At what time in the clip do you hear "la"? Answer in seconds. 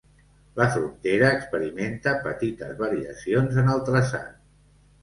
0.59-0.65